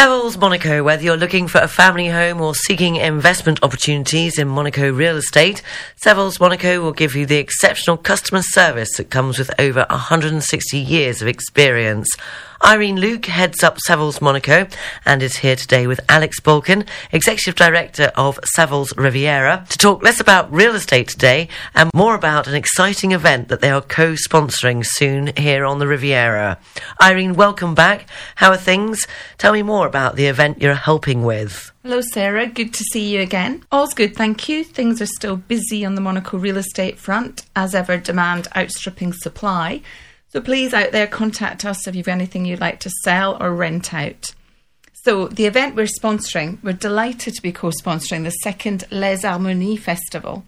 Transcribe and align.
Savills 0.00 0.38
Monaco, 0.38 0.82
whether 0.82 1.02
you're 1.02 1.18
looking 1.18 1.46
for 1.46 1.58
a 1.58 1.68
family 1.68 2.08
home 2.08 2.40
or 2.40 2.54
seeking 2.54 2.96
investment 2.96 3.62
opportunities 3.62 4.38
in 4.38 4.48
Monaco 4.48 4.90
real 4.90 5.18
estate, 5.18 5.62
Savills 6.02 6.40
Monaco 6.40 6.80
will 6.80 6.92
give 6.92 7.14
you 7.14 7.26
the 7.26 7.36
exceptional 7.36 7.98
customer 7.98 8.40
service 8.40 8.96
that 8.96 9.10
comes 9.10 9.38
with 9.38 9.50
over 9.60 9.84
160 9.90 10.78
years 10.78 11.20
of 11.20 11.28
experience. 11.28 12.08
Irene 12.62 13.00
Luke 13.00 13.24
heads 13.24 13.64
up 13.64 13.78
Savills 13.78 14.20
Monaco 14.20 14.66
and 15.06 15.22
is 15.22 15.36
here 15.36 15.56
today 15.56 15.86
with 15.86 15.98
Alex 16.10 16.40
Balkin, 16.40 16.86
Executive 17.10 17.54
Director 17.54 18.12
of 18.16 18.38
Savills 18.54 18.94
Riviera, 18.98 19.64
to 19.70 19.78
talk 19.78 20.02
less 20.02 20.20
about 20.20 20.52
real 20.52 20.74
estate 20.74 21.08
today 21.08 21.48
and 21.74 21.90
more 21.94 22.14
about 22.14 22.46
an 22.46 22.54
exciting 22.54 23.12
event 23.12 23.48
that 23.48 23.62
they 23.62 23.70
are 23.70 23.80
co-sponsoring 23.80 24.84
soon 24.84 25.34
here 25.38 25.64
on 25.64 25.78
the 25.78 25.86
Riviera. 25.86 26.58
Irene, 27.02 27.34
welcome 27.34 27.74
back. 27.74 28.06
How 28.36 28.50
are 28.50 28.58
things? 28.58 29.06
Tell 29.38 29.54
me 29.54 29.62
more 29.62 29.86
about 29.86 30.16
the 30.16 30.26
event 30.26 30.60
you're 30.60 30.74
helping 30.74 31.24
with. 31.24 31.72
Hello, 31.82 32.02
Sarah. 32.02 32.46
Good 32.46 32.74
to 32.74 32.84
see 32.92 33.08
you 33.08 33.22
again. 33.22 33.64
All's 33.72 33.94
good, 33.94 34.14
thank 34.14 34.50
you. 34.50 34.64
Things 34.64 35.00
are 35.00 35.06
still 35.06 35.36
busy 35.36 35.82
on 35.82 35.94
the 35.94 36.02
Monaco 36.02 36.36
real 36.36 36.58
estate 36.58 36.98
front, 36.98 37.46
as 37.56 37.74
ever, 37.74 37.96
demand 37.96 38.48
outstripping 38.54 39.14
supply. 39.14 39.80
So 40.32 40.40
please, 40.40 40.72
out 40.72 40.92
there, 40.92 41.08
contact 41.08 41.64
us 41.64 41.88
if 41.88 41.96
you've 41.96 42.06
anything 42.06 42.44
you'd 42.44 42.60
like 42.60 42.78
to 42.80 42.90
sell 43.02 43.36
or 43.42 43.52
rent 43.52 43.92
out. 43.92 44.32
So, 44.92 45.26
the 45.26 45.46
event 45.46 45.74
we're 45.74 45.86
sponsoring, 45.86 46.62
we're 46.62 46.72
delighted 46.72 47.34
to 47.34 47.42
be 47.42 47.50
co 47.50 47.70
sponsoring 47.70 48.22
the 48.22 48.30
second 48.30 48.84
Les 48.92 49.22
Harmonies 49.22 49.82
Festival. 49.82 50.44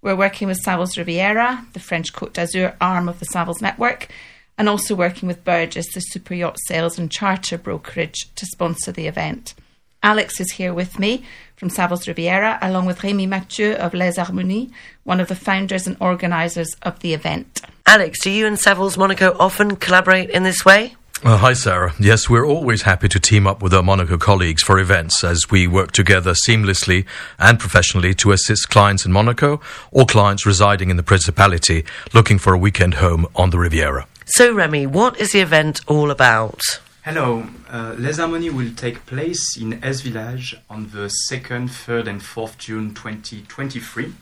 We're 0.00 0.16
working 0.16 0.48
with 0.48 0.64
Savills 0.64 0.96
Riviera, 0.96 1.66
the 1.74 1.80
French 1.80 2.14
Côte 2.14 2.32
d'Azur 2.32 2.74
arm 2.80 3.06
of 3.06 3.18
the 3.18 3.26
Savills 3.26 3.60
network, 3.60 4.08
and 4.56 4.66
also 4.66 4.94
working 4.94 5.26
with 5.26 5.44
Burgess, 5.44 5.92
the 5.92 6.00
super 6.00 6.32
yacht 6.32 6.56
sales 6.66 6.98
and 6.98 7.10
charter 7.10 7.58
brokerage, 7.58 8.34
to 8.34 8.46
sponsor 8.46 8.92
the 8.92 9.08
event. 9.08 9.54
Alex 10.02 10.40
is 10.40 10.52
here 10.52 10.72
with 10.72 10.98
me 10.98 11.24
from 11.56 11.68
Savills 11.68 12.06
Riviera, 12.06 12.58
along 12.62 12.86
with 12.86 13.00
Rémi 13.00 13.28
Mathieu 13.28 13.72
of 13.72 13.92
Les 13.92 14.16
Harmonies, 14.16 14.70
one 15.04 15.20
of 15.20 15.28
the 15.28 15.34
founders 15.34 15.86
and 15.86 15.98
organisers 16.00 16.74
of 16.82 17.00
the 17.00 17.12
event. 17.12 17.60
Alex, 17.88 18.20
do 18.22 18.30
you 18.30 18.46
and 18.46 18.58
Savills 18.58 18.98
Monaco 18.98 19.34
often 19.40 19.74
collaborate 19.74 20.28
in 20.28 20.42
this 20.42 20.62
way? 20.62 20.94
Uh, 21.24 21.38
hi, 21.38 21.54
Sarah. 21.54 21.94
Yes, 21.98 22.28
we're 22.28 22.44
always 22.44 22.82
happy 22.82 23.08
to 23.08 23.18
team 23.18 23.46
up 23.46 23.62
with 23.62 23.72
our 23.72 23.82
Monaco 23.82 24.18
colleagues 24.18 24.62
for 24.62 24.78
events 24.78 25.24
as 25.24 25.50
we 25.50 25.66
work 25.66 25.92
together 25.92 26.34
seamlessly 26.34 27.06
and 27.38 27.58
professionally 27.58 28.12
to 28.16 28.32
assist 28.32 28.68
clients 28.68 29.06
in 29.06 29.12
Monaco 29.12 29.62
or 29.90 30.04
clients 30.04 30.44
residing 30.44 30.90
in 30.90 30.98
the 30.98 31.02
Principality 31.02 31.82
looking 32.12 32.36
for 32.36 32.52
a 32.52 32.58
weekend 32.58 32.96
home 32.96 33.26
on 33.34 33.48
the 33.48 33.58
Riviera. 33.58 34.06
So, 34.26 34.52
Remy, 34.52 34.84
what 34.88 35.18
is 35.18 35.32
the 35.32 35.40
event 35.40 35.80
all 35.86 36.10
about? 36.10 36.60
Hello, 37.06 37.46
uh, 37.70 37.94
Les 37.96 38.18
Harmonies 38.18 38.52
will 38.52 38.74
take 38.74 39.06
place 39.06 39.56
in 39.56 39.80
Èze 39.80 40.02
Village 40.02 40.54
on 40.68 40.90
the 40.90 41.10
2nd, 41.30 41.70
3rd, 41.70 42.06
and 42.06 42.20
4th 42.20 42.58
June 42.58 42.92
2023. 42.92 44.12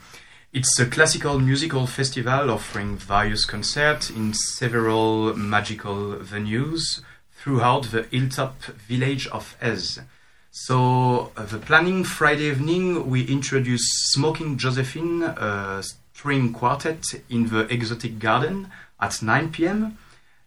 It's 0.57 0.81
a 0.81 0.87
classical 0.87 1.39
musical 1.39 1.87
festival 1.87 2.51
offering 2.51 2.97
various 2.97 3.45
concerts 3.45 4.09
in 4.09 4.33
several 4.33 5.37
magical 5.37 6.17
venues 6.17 7.03
throughout 7.31 7.91
the 7.91 8.05
hilltop 8.05 8.63
village 8.89 9.27
of 9.27 9.55
Èze. 9.61 10.03
So, 10.51 11.31
uh, 11.37 11.45
the 11.45 11.59
planning 11.59 12.05
Friday 12.05 12.45
evening, 12.45 13.11
we 13.11 13.27
introduce 13.27 13.87
Smoking 14.15 14.57
Josephine, 14.57 15.25
a 15.25 15.83
string 16.15 16.55
quartet 16.55 17.05
in 17.29 17.51
the 17.51 17.71
Exotic 17.71 18.19
Garden 18.19 18.73
at 18.99 19.21
9 19.21 19.53
pm. 19.53 19.99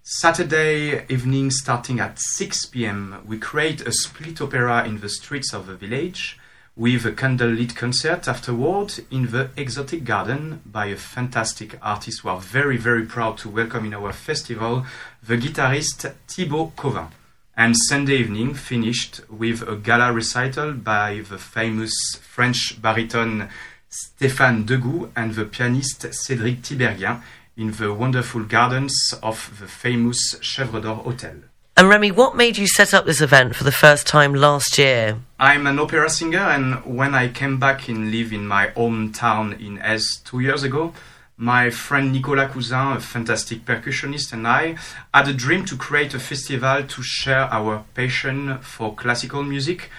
Saturday 0.02 1.06
evening, 1.08 1.52
starting 1.52 2.00
at 2.00 2.18
6 2.18 2.66
pm, 2.66 3.22
we 3.28 3.38
create 3.38 3.82
a 3.82 3.92
split 3.92 4.42
opera 4.42 4.88
in 4.88 5.02
the 5.02 5.10
streets 5.10 5.54
of 5.54 5.68
the 5.68 5.76
village 5.76 6.40
with 6.80 7.06
a 7.06 7.12
candlelit 7.12 7.76
concert 7.76 8.26
afterward 8.26 9.02
in 9.12 9.30
the 9.32 9.50
Exotic 9.58 10.06
Garden 10.06 10.62
by 10.66 10.86
a 10.86 10.96
fantastic 10.96 11.78
artist 11.82 12.24
we 12.24 12.32
are 12.32 12.40
very, 12.40 12.78
very 12.78 13.06
proud 13.06 13.38
to 13.38 13.50
welcome 13.50 13.84
in 13.84 13.94
our 13.94 14.14
festival, 14.14 14.86
the 15.22 15.36
guitarist 15.36 16.10
Thibaut 16.30 16.78
Covin. 16.78 17.10
And 17.58 17.76
Sunday 17.76 18.20
evening 18.20 18.54
finished 18.54 19.20
with 19.30 19.62
a 19.68 19.76
gala 19.76 20.14
recital 20.14 20.72
by 20.72 21.22
the 21.30 21.38
famous 21.38 21.94
French 22.22 22.82
baritone 22.82 23.50
Stéphane 23.92 24.66
Degout 24.66 25.12
and 25.18 25.34
the 25.34 25.44
pianist 25.44 26.04
Cédric 26.04 26.62
Tiberghien 26.62 27.22
in 27.58 27.72
the 27.72 27.94
wonderful 27.94 28.46
gardens 28.46 29.14
of 29.22 29.60
the 29.60 29.68
famous 29.68 30.36
Chèvre 30.36 30.82
d'Or 30.82 30.96
Hotel. 31.04 31.49
And 31.80 31.88
Remy, 31.88 32.12
what 32.12 32.36
made 32.36 32.58
you 32.58 32.68
set 32.68 32.94
up 32.94 33.06
this 33.06 33.22
event 33.22 33.56
for 33.56 33.64
the 33.64 33.72
first 33.72 34.06
time 34.06 34.34
last 34.34 34.78
year? 34.78 35.18
I'm 35.40 35.66
an 35.66 35.80
opera 35.80 36.10
singer, 36.10 36.40
and 36.40 36.84
when 36.84 37.16
I 37.16 37.30
came 37.30 37.58
back 37.58 37.88
and 37.88 38.12
live 38.12 38.34
in 38.34 38.46
my 38.46 38.68
hometown 38.68 39.58
in 39.66 39.78
Èze 39.78 40.22
two 40.26 40.42
years 40.42 40.64
ago, 40.64 40.94
my 41.38 41.70
friend 41.70 42.12
Nicolas 42.12 42.52
Cousin, 42.52 42.98
a 42.98 43.00
fantastic 43.00 43.64
percussionist, 43.64 44.34
and 44.34 44.46
I 44.46 44.76
had 45.14 45.30
a 45.30 45.34
dream 45.34 45.64
to 45.68 45.78
create 45.78 46.14
a 46.14 46.20
festival 46.20 46.84
to 46.84 47.02
share 47.02 47.44
our 47.44 47.86
passion 47.94 48.58
for 48.58 48.94
classical 48.94 49.44
music 49.44 49.90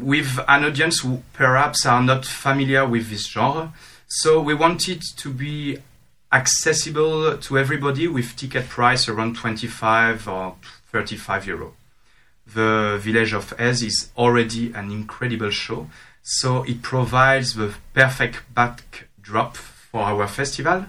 with 0.00 0.38
an 0.48 0.64
audience 0.64 1.00
who 1.00 1.22
perhaps 1.34 1.84
are 1.84 2.02
not 2.02 2.24
familiar 2.24 2.86
with 2.86 3.10
this 3.10 3.28
genre. 3.28 3.74
So 4.08 4.40
we 4.40 4.54
wanted 4.54 5.02
to 5.18 5.30
be 5.30 5.76
accessible 6.36 7.38
to 7.38 7.58
everybody 7.58 8.06
with 8.06 8.36
ticket 8.36 8.68
price 8.68 9.08
around 9.08 9.36
25 9.36 10.28
or 10.28 10.56
35 10.92 11.46
euro. 11.46 11.72
The 12.46 12.98
village 13.00 13.32
of 13.32 13.56
Èze 13.56 13.86
is 13.86 14.10
already 14.18 14.72
an 14.74 14.90
incredible 14.90 15.50
show, 15.50 15.88
so 16.22 16.62
it 16.64 16.82
provides 16.82 17.54
the 17.54 17.74
perfect 17.94 18.42
backdrop 18.54 19.56
for 19.56 20.02
our 20.02 20.28
festival. 20.28 20.84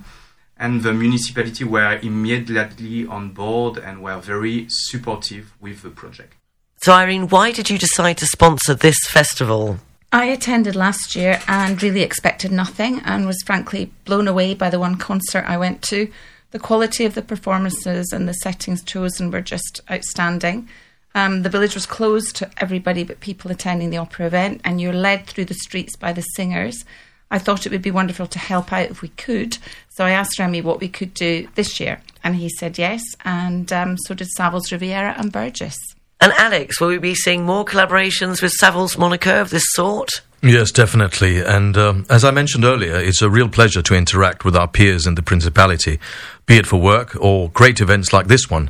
And 0.60 0.82
the 0.82 0.92
municipality 0.92 1.64
were 1.64 1.98
immediately 2.02 3.08
on 3.08 3.30
board 3.30 3.78
and 3.78 4.04
were 4.04 4.20
very 4.20 4.66
supportive 4.70 5.54
with 5.62 5.82
the 5.82 5.92
project. 5.92 6.34
So, 6.78 6.92
Irene, 6.92 7.30
why 7.30 7.52
did 7.52 7.70
you 7.70 7.78
decide 7.78 8.18
to 8.18 8.26
sponsor 8.26 8.74
this 8.74 8.98
festival? 9.08 9.80
I 10.12 10.26
attended 10.26 10.76
last 10.76 11.16
year 11.16 11.42
and 11.48 11.82
really 11.84 12.02
expected 12.02 12.52
nothing 12.52 13.02
and 13.04 13.28
was 13.28 13.44
frankly 13.46 13.92
blown 14.06 14.28
away 14.28 14.54
by 14.54 14.70
the 14.70 14.80
one 14.80 14.96
concert 14.96 15.44
I 15.46 15.58
went 15.58 15.82
to. 15.84 16.10
The 16.52 16.60
quality 16.60 17.04
of 17.04 17.14
the 17.14 17.22
performances 17.22 18.14
and 18.14 18.28
the 18.28 18.34
settings 18.34 18.84
chosen 18.84 19.32
were 19.32 19.42
just 19.42 19.82
outstanding. 19.92 20.70
Um, 21.14 21.44
the 21.44 21.50
village 21.50 21.74
was 21.74 21.86
closed 21.86 22.38
to 22.38 22.50
everybody 22.58 23.04
but 23.04 23.20
people 23.20 23.52
attending 23.52 23.90
the 23.90 23.98
opera 23.98 24.28
event, 24.28 24.62
and 24.64 24.80
you're 24.80 24.94
led 24.94 25.26
through 25.26 25.46
the 25.46 25.54
streets 25.56 25.98
by 25.98 26.14
the 26.14 26.22
singers. 26.22 26.86
I 27.30 27.40
thought 27.40 27.66
it 27.66 27.72
would 27.74 27.82
be 27.82 27.92
wonderful 27.92 28.28
to 28.28 28.40
help 28.40 28.72
out 28.72 28.90
if 28.90 29.02
we 29.02 29.10
could. 29.10 29.58
So 29.90 30.06
I 30.06 30.12
asked 30.12 30.40
Remy 30.40 30.62
what 30.62 30.80
we 30.80 30.88
could 30.88 31.14
do 31.14 31.50
this 31.56 31.82
year, 31.82 32.02
and 32.24 32.36
he 32.36 32.48
said 32.48 32.78
yes, 32.78 33.02
and 33.26 33.74
um, 33.74 33.98
so 33.98 34.14
did 34.14 34.30
Savills 34.38 34.72
Riviera 34.72 35.16
and 35.18 35.34
Burgess. 35.34 35.78
And 36.20 36.34
Alex, 36.34 36.82
will 36.82 36.88
we 36.88 36.98
be 36.98 37.16
seeing 37.16 37.46
more 37.46 37.64
collaborations 37.64 38.42
with 38.42 38.54
Savills 38.60 38.98
Monaco 38.98 39.42
of 39.42 39.52
this 39.52 39.66
sort? 39.68 40.22
Yes, 40.42 40.72
definitely. 40.72 41.40
And 41.40 41.76
um, 41.78 42.06
as 42.10 42.24
I 42.24 42.32
mentioned 42.32 42.64
earlier, 42.64 42.96
it's 42.96 43.22
a 43.22 43.30
real 43.30 43.50
pleasure 43.50 43.82
to 43.82 43.96
interact 43.96 44.46
with 44.46 44.56
our 44.56 44.68
peers 44.68 45.08
in 45.08 45.16
the 45.16 45.24
Principality, 45.24 46.00
be 46.46 46.58
it 46.58 46.68
for 46.68 46.80
work 46.80 47.16
or 47.20 47.50
great 47.50 47.82
events 47.82 48.14
like 48.14 48.28
this 48.28 48.50
one. 48.50 48.70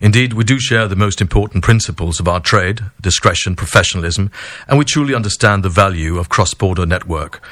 Indeed, 0.00 0.32
we 0.32 0.44
do 0.44 0.60
share 0.60 0.86
the 0.86 0.96
most 0.96 1.20
important 1.20 1.64
principles 1.64 2.20
of 2.20 2.28
our 2.28 2.40
trade 2.40 2.82
discretion, 3.00 3.56
professionalism, 3.56 4.30
and 4.68 4.78
we 4.78 4.84
truly 4.84 5.14
understand 5.14 5.64
the 5.64 5.68
value 5.68 6.18
of 6.18 6.28
cross 6.28 6.54
border 6.54 6.86
network, 6.86 7.42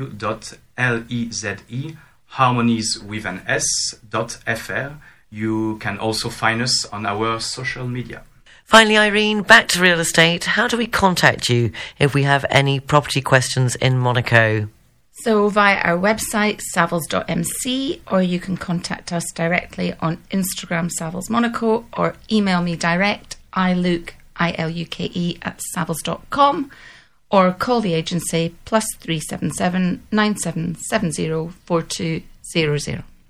harmonies 2.27 2.99
with 2.99 3.25
an 3.27 3.43
s.fr. 3.47 4.93
You 5.31 5.79
can 5.79 5.99
also 5.99 6.29
find 6.31 6.63
us 6.63 6.85
on 6.87 7.07
our 7.07 7.39
social 7.41 7.87
media. 7.87 8.25
Finally, 8.65 8.97
Irene, 8.97 9.43
back 9.43 9.69
to 9.69 9.81
real 9.81 10.01
estate. 10.01 10.45
How 10.45 10.67
do 10.67 10.77
we 10.77 10.87
contact 10.87 11.49
you 11.51 11.73
if 11.99 12.15
we 12.15 12.23
have 12.23 12.47
any 12.49 12.81
property 12.81 13.21
questions 13.21 13.77
in 13.77 13.99
Monaco? 13.99 14.69
So, 15.25 15.49
via 15.51 15.77
our 15.83 15.99
website, 15.99 16.63
savills.mc, 16.75 18.03
or 18.11 18.23
you 18.23 18.41
can 18.41 18.57
contact 18.57 19.13
us 19.13 19.31
directly 19.35 19.93
on 20.01 20.17
Instagram, 20.31 20.91
Savills 20.99 21.29
Monaco, 21.29 21.85
or 21.97 22.17
email 22.31 22.63
me 22.63 22.77
direct, 22.77 23.37
iluke, 23.53 24.15
I-L-U-K-E, 24.37 25.39
at 25.43 25.61
savills.com, 25.77 26.71
or 27.31 27.53
call 27.53 27.81
the 27.81 27.95
agency 27.95 28.55
plus 28.65 28.87
377 28.99 30.03
9770 30.11 31.53
4200. 31.67 33.05